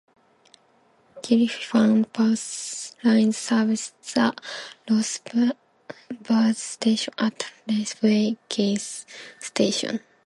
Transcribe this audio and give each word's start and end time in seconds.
Greyhound 1.21 2.11
Bus 2.11 2.95
Lines 3.03 3.37
serves 3.37 3.91
the 4.15 4.33
Rosenberg 4.89 6.55
Station 6.55 7.13
at 7.19 7.45
Raceway 7.69 8.35
gas 8.49 9.05
station. 9.39 9.99